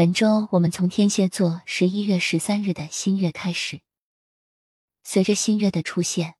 [0.00, 3.82] 本周我们从天蝎座十一月十三日的新月开始。
[5.04, 6.36] 随着新月的出现，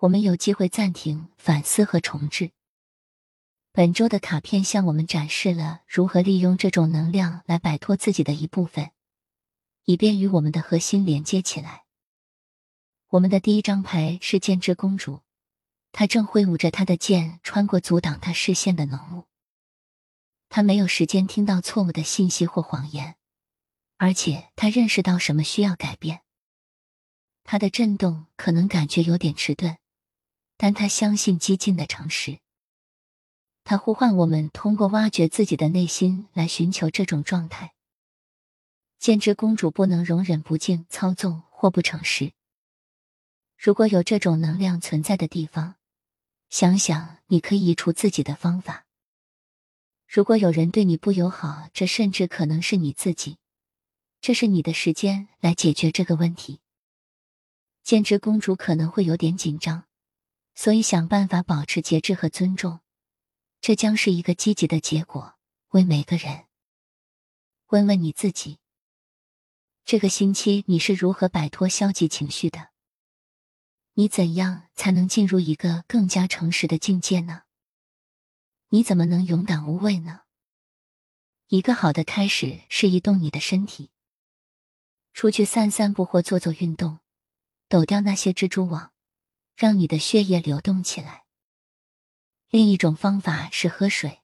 [0.00, 2.50] 我们有机会暂停、反思和重置。
[3.72, 8.90] 本周的卡片向我们展示了如何利用这种能量来摆脱自己的一部分，
[9.86, 11.84] 以便与我们的核心连接起来。
[13.08, 15.22] 我们的第一张牌是剑之公主，
[15.90, 19.29] 她正挥舞着她的剑，穿过阻挡她视线的浓雾。
[20.50, 23.14] 他没有时间听到错误的信息或谎言，
[23.96, 26.22] 而且他认识到什么需要改变。
[27.44, 29.78] 他的震动可能感觉有点迟钝，
[30.56, 32.40] 但他相信激进的诚实。
[33.62, 37.72] 他呼唤我们通过挖掘自己的内心来寻求这种状态。
[38.98, 42.32] 剑之公主不能容忍不敬、操纵或不诚实。
[43.56, 45.76] 如果有这种能量存在的地方，
[46.48, 48.86] 想想你可以移除自己的方法。
[50.12, 53.38] 如果有人对你不友好，这甚至可能是你自己。
[54.20, 56.58] 这是你的时间来解决这个问题。
[57.84, 59.84] 兼职公主可能会有点紧张，
[60.56, 62.80] 所以想办法保持节制和尊重。
[63.60, 65.36] 这将是一个积极的结果，
[65.68, 66.46] 为每个人。
[67.68, 68.58] 问问你自己：
[69.84, 72.70] 这个星期你是如何摆脱消极情绪的？
[73.94, 77.42] 你怎样才能进入一个更加诚实的境界呢？
[78.72, 80.20] 你怎么能勇敢无畏呢？
[81.48, 83.90] 一个好的开始是移动你的身体，
[85.12, 87.00] 出去散散步或做做运动，
[87.68, 88.92] 抖掉那些蜘蛛网，
[89.56, 91.24] 让你的血液流动起来。
[92.48, 94.20] 另一种方法是喝水，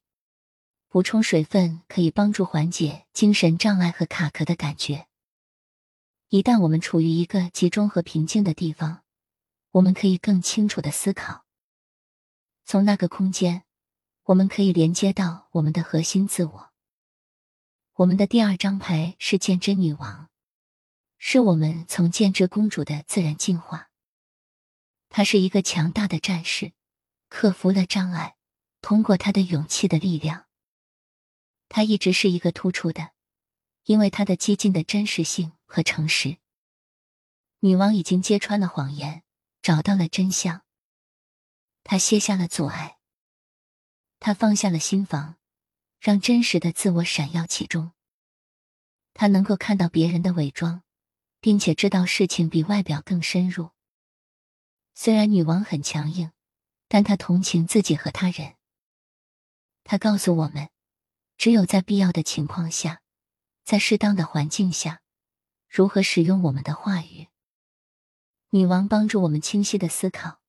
[0.86, 5.08] 补充水分可以帮助缓解精神障碍和卡壳的感觉。
[6.28, 9.02] 一旦我们处于一个集中和平静的地方，
[9.72, 11.44] 我们可以更清楚的思考。
[12.64, 13.64] 从那个空间，
[14.26, 16.72] 我们可以连接到我们的核心自我。
[17.94, 20.30] 我们的第二张牌是剑之女王，
[21.16, 23.90] 是我们从剑之公主的自然进化。
[25.08, 26.72] 她是一个强大的战士。
[27.28, 28.36] 克服了障碍，
[28.80, 30.46] 通过她的勇气的力量。
[31.68, 33.10] 他一直是一个突出的，
[33.84, 36.38] 因为他的激进的真实性和诚实。
[37.60, 39.24] 女王已经揭穿了谎言，
[39.60, 40.62] 找到了真相。
[41.82, 42.95] 她卸下了阻碍，
[44.20, 45.36] 她放下了心防，
[46.00, 47.92] 让真实的自我闪耀其中。
[49.14, 50.82] 她能够看到别人的伪装，
[51.40, 53.70] 并且知道事情比外表更深入。
[54.94, 56.30] 虽然女王很强硬。
[56.88, 58.54] 但她同情自己和他人。
[59.82, 60.70] 他告诉我们，
[61.36, 63.02] 只有在必要的情况下，
[63.64, 65.00] 在适当的环境下，
[65.68, 67.26] 如何使用我们的话语。
[68.50, 70.40] 女王帮助我们清晰的思考，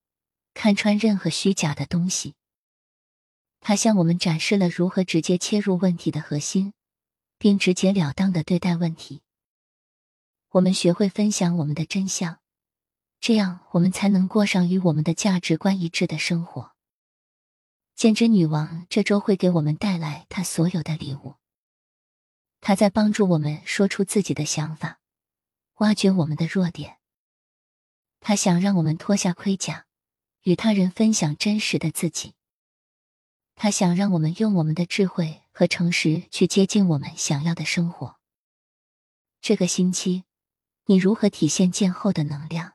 [0.54, 2.36] 看穿任何虚假的东西。
[3.68, 6.72] 他向我们展示了如何直接切入问题的核心，
[7.38, 9.24] 并直截了当的对待问题。
[10.52, 12.40] 我们学会分享我们的真相。
[13.20, 16.72] 这样，我们才能过上与我们的价值观一致的生活。
[17.94, 21.36] 剑之女王这周会给我们带来她所有的礼物。
[22.62, 25.02] 她在帮助我们说出自己的想法，
[25.80, 27.00] 挖掘我们的弱点。
[28.22, 29.88] 她想让我们脱下盔甲，
[30.44, 32.37] 与他人分享真实的自己。
[33.60, 38.18] 他想让我们用我们的智慧和诚实去接近我们想要的生活。
[39.42, 40.26] 这个星期，
[40.86, 42.74] 你如何体现剑后的能量？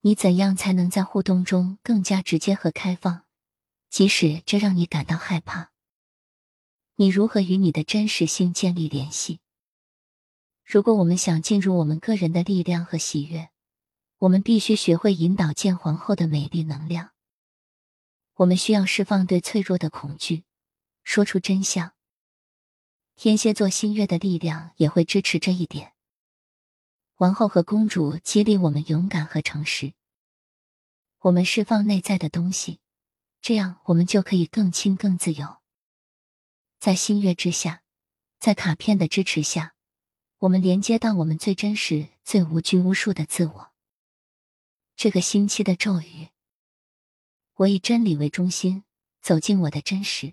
[0.00, 3.24] 你怎样才能在互动中更加直接和开放，
[3.88, 5.70] 即使这让你感到害怕？
[6.96, 9.38] 你如何与你的真实性建立联系？
[10.64, 13.50] 如果我们想进入我们个人的力量和喜悦，
[14.18, 17.10] 我们必须学会引导剑皇后的美丽能量。
[18.36, 20.44] 我们需要释放对脆弱的恐惧，
[21.04, 21.92] 说出真相。
[23.14, 25.92] 天蝎座新月的力量也会支持这一点。
[27.16, 29.92] 王后和公主激励我们勇敢和诚实。
[31.20, 32.80] 我们释放内在的东西，
[33.40, 35.58] 这样我们就可以更轻、更自由。
[36.80, 37.84] 在星月之下，
[38.40, 39.76] 在卡片的支持下，
[40.38, 43.72] 我们连接到我们最真实、最无拘无束的自我。
[44.96, 46.30] 这个星期的咒语：
[47.62, 48.82] 我以真理为中心，
[49.20, 50.32] 走进我的真实。